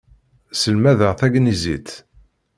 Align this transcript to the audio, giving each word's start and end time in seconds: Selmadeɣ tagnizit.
Selmadeɣ 0.61 1.11
tagnizit. 1.19 1.89